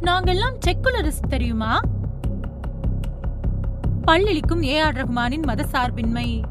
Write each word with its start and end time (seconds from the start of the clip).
நாங்கெல்லாம் 0.00 0.56
செக்குலரிஸ்ட் 0.66 1.28
தெரியுமா? 1.28 1.80
பள்ளிக்கும் 4.04 4.62
ஏ 4.62 4.80
ஆர் 4.80 4.94
ரஹ்மானின் 4.94 5.46
மதசார்பின்மை 5.46 6.42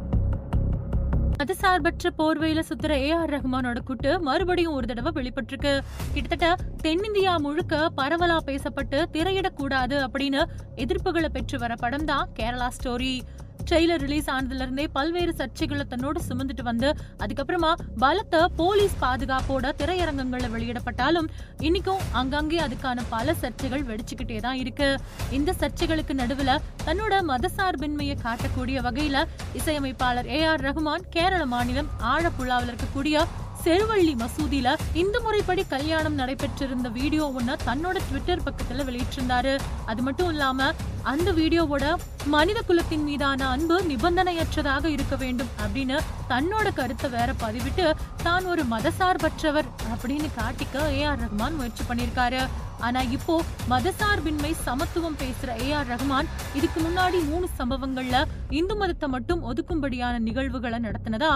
மதசார்பற்ற 1.37 2.09
போர்வையில 2.17 2.63
சுத்துற 2.69 2.89
ஏ 2.89 3.11
ஆர் 3.11 3.29
ரஹ்மானோட 3.29 3.79
கூட்டு 3.79 4.21
மறுபடியும் 4.21 4.73
ஒரு 4.73 4.87
தடவை 4.87 5.11
வெளிப்பட்டிருக்கு. 5.15 5.79
கிட்டத்தட்ட 6.13 6.55
தென்னிந்தியா 6.83 7.37
முழுக்க 7.37 7.91
பரவலா 7.97 8.37
பேசப்பட்டு 8.45 9.05
திரையிடக்கூடாது 9.13 10.07
அப்படின்னு 10.07 10.43
எதிர்ப்புகளை 10.75 11.29
பெற்று 11.29 11.59
வர 11.59 11.75
படம் 11.75 12.05
தான் 12.05 12.29
கேரளா 12.39 12.67
ஸ்டோரி. 12.77 13.21
ட்ரெய்லர் 13.67 14.01
ரிலீஸ் 14.01 14.29
ஆனதுல 14.29 14.61
இருந்தே 14.61 14.87
பல்வேறு 14.87 15.33
சர்ச்சைகளை 15.37 15.87
தன்னோடு 15.87 16.19
சுமந்துட்டு 16.29 16.61
வந்து 16.61 16.89
அதுக்கப்புறமா 17.19 17.71
பலத்த 17.99 18.47
போலீஸ் 18.55 18.95
பாதுகாப்போட 19.01 19.71
திரையரங்கங்கள்ல 19.77 20.49
வெளியிடப்பட்டாலும் 20.49 21.29
இன்னைக்கும் 21.59 22.01
அங்கங்கே 22.13 22.59
அதுக்கான 22.59 23.03
பல 23.09 23.33
சர்ச்சைகள் 23.41 23.85
வெடிச்சுக்கிட்டே 23.85 24.37
தான் 24.37 24.55
இருக்கு. 24.55 24.89
இந்த 25.31 25.53
சர்ச்சைகளுக்கு 25.59 26.13
நடுவுல 26.13 26.51
தன்னோட 26.85 27.13
மதசார்பின்மையை 27.23 28.17
காட்டக்கூடிய 28.23 28.81
வகையில 28.81 29.17
இசையமைப்பாளர் 29.53 30.27
ஏ 30.27 30.45
ஆர் 30.45 30.61
ரகுமான் 30.61 31.09
கேரள 31.09 31.45
மாநிலம் 31.45 31.89
ஆழப்புழாவில் 32.05 32.69
இருக்கக்கூடிய 32.69 33.17
செருவள்ளி 33.65 34.13
மசூதியில 34.15 34.69
இந்து 34.93 35.19
முறைப்படி 35.21 35.63
கல்யாணம் 35.65 36.17
நடைபெற்றிருந்த 36.19 36.87
வீடியோ 36.89 37.25
ஒண்ண 37.39 37.55
தன்னோட 37.67 37.97
ட்விட்டர் 38.09 38.43
பக்கத்துல 38.45 38.83
வெளியிட்டிருந்தாரு. 38.83 39.53
அது 39.85 40.01
மட்டும் 40.01 40.29
இல்லாம 40.29 40.67
அந்த 41.03 41.31
வீடியோவோட 41.31 41.85
மனித 42.25 42.59
குலத்தின் 42.61 43.03
மீதான 43.03 43.47
அன்பு 43.47 43.75
நிபந்தனையற்றதாக 43.83 44.85
இருக்க 44.85 45.15
வேண்டும் 45.15 45.51
அப்படின்னு 45.63 45.97
தன்னோட 46.29 46.67
கருத்தை 46.73 47.09
வேற 47.09 47.33
பதிவிட்டு 47.43 47.85
தான் 48.23 48.45
ஒரு 48.45 48.63
மதசார்பற்றவர் 48.65 49.67
அப்படின்னு 49.93 50.29
காட்டிக்க 50.35 50.85
ஏ 50.91 51.03
ஆர் 51.03 51.19
ரஹ்மான் 51.19 51.57
முயற்சி 51.57 51.83
பண்ணிருக்காரு 51.83 52.41
ஆனா 52.79 53.01
இப்போ 53.17 53.35
மதசார்பின்மை 53.69 54.51
சமத்துவம் 54.65 55.19
பேசுற 55.21 55.51
ஏ 55.67 55.69
ஆர் 55.73 55.87
ரஹ்மான் 55.87 56.27
இதுக்கு 56.53 56.79
முன்னாடி 56.81 57.19
மூணு 57.25 57.47
சம்பவங்கள்ல 57.59 58.17
இந்து 58.51 58.75
மதத்தை 58.75 59.09
மட்டும் 59.09 59.43
ஒதுக்கும்படியான 59.43 60.19
நிகழ்வுகளை 60.19 60.79
நடத்தினதா 60.79 61.31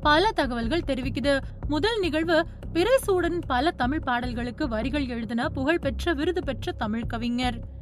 பல 0.00 0.32
தகவல்கள் 0.32 0.86
தெரிவிக்குது. 0.86 1.40
முதல் 1.66 2.00
நிகழ்வு 2.00 2.46
பிறைசூடன் 2.72 3.40
பல 3.46 3.70
தமிழ் 3.70 4.00
பாடல்களுக்கு 4.00 4.68
வரிகள் 4.68 5.06
எழுதின 5.06 5.48
புகழ்பெற்ற 5.48 6.12
விருது 6.12 6.44
பெற்ற 6.44 6.72
தமிழ் 6.72 7.06
கவிஞர். 7.06 7.76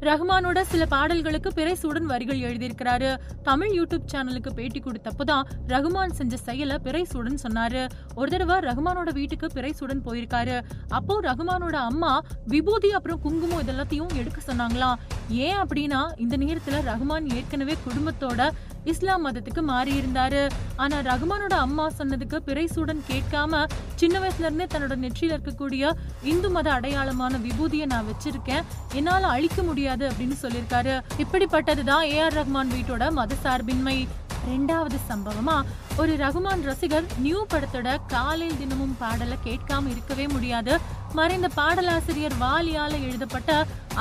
ரஹ்மானோட 0.00 0.60
சில 0.60 0.86
பாடல்களுக்கு 0.86 1.50
பிறைசூடன் 1.50 2.02
வரிகள் 2.02 2.38
எழுதியிருக்கிறாரு. 2.38 3.16
தமிழ் 3.42 3.80
யூடியூப் 3.80 4.06
சேனலுக்கு 4.12 4.52
பேட்டி 4.54 4.80
கொடுத்தப்பதான் 4.80 5.42
ரகுமான் 5.66 6.10
செஞ்ச 6.10 6.36
செயல 6.46 6.76
பிறைசூடன் 6.84 7.38
சொன்னாரு. 7.42 7.88
ஒரு 8.14 8.30
தடவை 8.30 8.56
ரகுமானோட 8.56 9.12
வீட்டுக்கு 9.12 9.46
பிறைசூடன் 9.46 10.02
போயிருக்காரு. 10.04 10.60
அப்போ 10.88 11.20
ரகுமானோட 11.20 11.72
அம்மா 11.72 12.20
விபூதி 12.46 12.92
அப்புறம் 12.92 13.20
குங்குமம் 13.20 13.62
இதெல்லாத்தையும் 13.62 14.16
எடுக்க 14.16 14.40
சொன்னாங்களாம். 14.46 14.94
ஏன் 15.28 15.56
அப்படின்னா 15.56 16.00
இந்த 16.16 16.36
நேரத்துல 16.36 16.80
ரகுமான் 16.82 17.34
ஏற்கனவே 17.34 17.76
குடும்பத்தோட 17.86 18.50
இஸ்லாம் 18.84 19.26
மதத்துக்கு 19.26 19.62
மாறி 19.62 20.00
இருந்தாரு 20.00 20.50
ஆனா 20.76 20.96
ரகுமானோட 20.98 21.54
அம்மா 21.54 21.90
சொன்னதுக்கு 21.98 22.38
பிறைசூடன் 22.46 23.00
கேட்காம 23.08 23.66
சின்ன 23.94 24.18
வயசுல 24.18 24.38
இருந்தே 24.38 24.64
தன்னோட 24.64 24.96
நெற்றியில 25.04 25.36
இருக்கக்கூடிய 25.36 25.92
இந்து 26.22 26.50
மத 26.50 26.72
அடையாளமான 26.72 27.38
விபூதியை 27.38 27.86
நான் 27.86 28.04
வச்சிருக்கேன். 28.04 28.62
என்னால 28.92 29.26
அழிக்க 29.26 29.62
முடியாது 29.62 30.08
அப்படின்னு 30.08 30.36
சொல்லியிருக்காரு. 30.42 31.02
இப்படிப்பட்டதுதான் 31.18 32.02
ஏ 32.02 32.20
ஆர் 32.20 32.34
ரஹ்மான் 32.34 32.72
வீட்டோட 32.76 33.12
மத 33.12 33.34
சார்பின்மை. 33.34 34.08
ரெண்டாவது 34.50 34.96
சம்பவமா 35.08 35.62
ஒரு 35.96 36.16
ரகுமான் 36.16 36.62
ரசிகர் 36.62 37.04
நியூ 37.18 37.46
படத்தோட 37.46 37.96
காலையில் 38.06 38.58
தினமும் 38.58 38.96
பாடலை 38.98 39.36
கேட்காம 39.44 39.90
இருக்கவே 39.90 40.28
முடியாது. 40.28 40.78
மறைந்த 41.16 41.48
பாடலாசிரியர் 41.58 42.34
வாலியால 42.40 42.94
எழுதப்பட்ட 43.06 43.50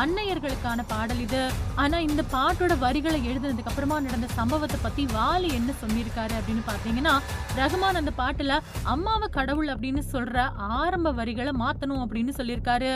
அன்னையர்களுக்கான 0.01 0.79
பாடல் 0.87 1.21
இது. 1.25 1.41
ஆனா 1.75 1.97
இந்த 2.05 2.21
பாட்டோட 2.33 2.73
வரிகளை 2.79 3.19
எழுதுனதுக்கு 3.29 3.71
அப்புறமா 3.71 3.97
நடந்த 4.05 4.27
சம்பவத்தை 4.39 4.77
பத்தி 4.81 5.03
வாலி 5.17 5.49
என்ன 5.59 5.73
சொல்லியிருக்காரு 5.81 6.33
அப்படின்னு 6.39 6.63
பாத்தீங்கன்னா 6.69 7.13
ரகுமான் 7.59 7.99
அந்த 7.99 8.11
பாட்டுல 8.17 8.57
அம்மாவை 8.93 9.27
கடவுள் 9.37 9.69
அப்படின்னு 9.73 10.01
சொல்ற 10.13 10.37
ஆரம்ப 10.79 11.13
வரிகளை 11.19 11.53
மாத்தணும் 11.59 12.03
அப்படின்னு 12.05 12.33
சொல்லியிருக்காரு. 12.39 12.91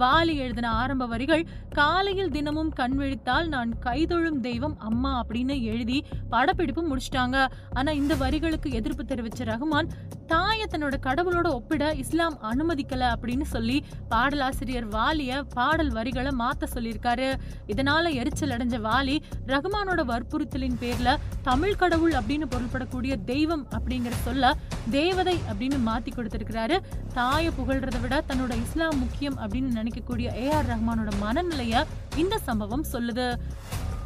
வாலி 0.00 0.34
எழுதின 0.42 0.68
ஆரம்ப 0.82 1.06
வரிகள் 1.06 1.46
காலையில் 1.78 2.34
தினமும் 2.36 2.72
கண் 2.80 2.98
விழித்தால் 3.00 3.48
நான் 3.54 3.72
கைதொழும் 3.78 4.40
தெய்வம் 4.40 4.76
அம்மா 4.90 5.12
அப்படின்னு 5.22 5.56
எழுதி 5.72 5.98
படப்பிடிப்பு 6.30 6.84
முடிச்சிட்டாங்க. 6.90 7.38
ஆனா 7.74 7.90
இந்த 8.02 8.14
வரிகளுக்கு 8.14 8.70
எதிர்ப்பு 8.80 9.06
தெரிவிச்ச 9.14 9.48
ரகுமான் 9.52 9.90
தாயை 10.26 10.66
தன்னோட 10.70 10.96
கடவுளோட 11.08 11.48
ஒப்பிட 11.58 11.84
இஸ்லாம் 12.04 12.38
அனுமதிக்கல 12.52 13.10
அப்படின்னு 13.16 13.42
சொல்லி 13.42 13.60
சொல்லி 13.62 13.78
பாடலாசிரியர் 14.12 14.86
வாலிய 14.94 15.32
பாடல் 15.56 15.90
வரிகளை 15.96 16.30
மாத்த 16.40 16.64
சொல்லியிருக்காரு. 16.74 17.28
இதனால 17.72 18.04
எரிச்சல் 18.20 18.54
அடைஞ்ச 18.54 18.76
வாலி 18.86 19.16
ரகுமானோட 19.50 20.00
வற்புறுத்தலின் 20.10 20.78
பேர்ல 20.82 21.10
தமிழ் 21.42 21.78
கடவுள் 21.82 22.14
அப்படின்னு 22.18 22.46
பொருள்படக்கூடிய 22.54 23.12
தெய்வம் 23.24 23.64
அப்படிங்கிற 23.76 24.14
சொல்ல 24.24 24.54
தேவதை 24.90 25.36
அப்படின்னு 25.50 25.78
மாத்தி 25.88 26.12
கொடுத்திருக்கிறாரு. 26.12 26.78
தாயை 27.14 27.50
புகழ்றதை 27.58 28.00
விட 28.04 28.16
தன்னோட 28.30 28.52
இஸ்லாம் 28.64 28.98
முக்கியம் 28.98 29.38
அப்படின்னு 29.42 29.70
நினைக்கக்கூடிய 29.78 30.28
ஏ 30.44 30.48
ஆர் 30.58 30.70
ரஹ்மானோட 30.72 31.12
மனநிலைய 31.24 31.84
இந்த 32.22 32.34
சம்பவம் 32.48 32.86
சொல்லுது. 32.92 33.28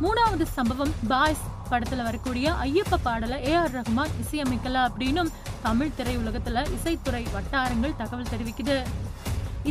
மூணாவது 0.05 0.45
சம்பவம் 0.57 0.95
பாய்ஸ் 1.11 1.45
படத்துல 1.71 2.03
வரக்கூடிய 2.09 2.47
ஐயப்ப 2.65 2.99
பாடலை 3.07 3.39
ஏ 3.51 3.55
ஆர் 3.61 3.75
ரஹ்மான் 3.77 4.13
இசையமைக்கல 4.23 4.83
அப்படின்னும் 4.89 5.31
தமிழ் 5.67 5.95
திரையுலகத்துல 5.99 6.65
இசைத்துறை 6.77 7.23
வட்டாரங்கள் 7.37 7.99
தகவல் 8.01 8.33
தெரிவிக்குது. 8.33 8.77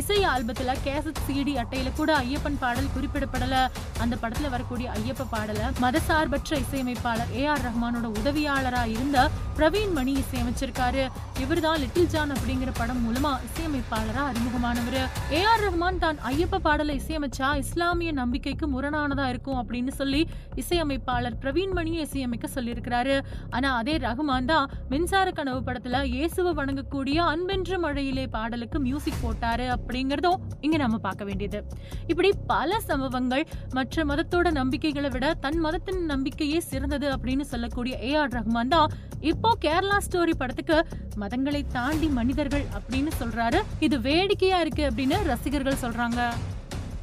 இசை 0.00 0.18
ஆல்பத்துல 0.32 0.72
கேசட் 0.86 1.20
சிடி 1.26 1.54
அட்டையில 1.62 1.88
கூட 1.98 2.10
ஐயப்பன் 2.24 2.58
பாடல் 2.62 2.92
குறிப்பிடப்படல. 2.96 3.54
அந்த 4.02 4.14
படத்துல 4.22 4.48
வரக்கூடிய 4.54 4.86
ஐயப்ப 4.98 5.26
பாடல 5.34 5.60
மதசார்பற்ற 5.84 6.58
இசையமைப்பாளர் 6.64 7.30
ஏ 7.40 7.44
ஆர் 7.52 7.64
ரஹ்மானோட 7.66 8.06
உதவியாளரா 8.20 8.82
இருந்த 8.94 9.18
பிரவீன் 9.58 9.92
மணி 9.98 10.12
இசையமைச்சிருக்காரு. 10.22 11.04
இவர்தான் 11.42 11.78
லிட்டில் 11.82 12.10
ஜான் 12.14 12.32
அப்படிங்கிற 12.36 12.70
படம் 12.80 13.02
மூலமா 13.06 13.32
இசையமைப்பாளரா 13.48 14.22
அறிமுகமானவர். 14.30 14.98
ஏ 15.32 15.40
ஆர் 15.52 15.64
ரஹ்மான் 15.66 16.02
தான் 16.04 16.18
ஐயப்ப 16.32 16.60
பாடலை 16.66 16.94
இசையமைச்சா 17.00 17.50
இஸ்லாமிய 17.62 18.12
நம்பிக்கைக்கு 18.12 18.68
முரணானதா 18.74 19.26
இருக்கும் 19.28 19.60
அப்படின்னு 19.62 19.94
சொல்லி 20.00 20.22
இசையமைப்பாளர் 20.62 21.38
பிரவீன் 21.44 21.74
மணியை 21.78 22.02
இசையமைக்க 22.08 22.46
சொல்லியிருக்கிறாரு. 22.54 23.16
ஆனா 23.50 23.70
அதே 23.80 23.96
ரஹ்மான் 24.06 24.50
தான் 24.52 24.70
மின்சார 24.88 25.30
கனவு 25.30 25.60
படத்துல 25.68 26.04
இயேசுவை 26.14 26.52
வணங்கக்கூடிய 26.60 27.18
அன்பென்ற 27.32 27.78
மழையிலே 27.86 28.26
பாடலுக்கு 28.36 28.80
மியூசிக் 28.80 29.22
போட்டாரு. 29.24 29.66
அப்படிங்கறதும் 29.86 30.38
இங்க 30.66 30.76
நம்ம 30.76 30.96
பார்க்க 31.06 31.24
வேண்டியது. 31.24 31.58
இப்படி 32.12 32.30
பல 32.52 32.80
சம்பவங்கள் 32.90 33.44
மற்ற 33.76 34.04
மதத்தோட 34.10 34.50
நம்பிக்கைகளை 34.60 35.10
விட 35.16 35.26
தன் 35.44 35.60
மதத்தின் 35.66 36.02
நம்பிக்கையே 36.12 36.60
சிறந்தது 36.70 37.08
அப்படின்னு 37.16 37.44
சொல்லக்கூடிய 37.52 37.96
ஏ 38.08 38.12
ஆர் 38.22 38.34
ரஹ்மான் 38.38 38.72
தான் 38.74 38.92
இப்போ 39.30 39.50
கேரளா 39.64 39.98
ஸ்டோரி 40.06 40.34
படத்துக்கு 40.42 40.78
மதங்களை 41.22 41.62
தாண்டி 41.76 42.08
மனிதர்கள் 42.18 42.66
அப்படின்னு 42.78 43.12
சொல்றாரு. 43.20 43.60
இது 43.86 43.96
வேடிக்கையா 44.00 44.60
இருக்கு 44.64 44.84
அப்படின்னு 44.90 45.18
ரசிகர்கள் 45.32 45.82
சொல்றாங்க. 45.84 46.20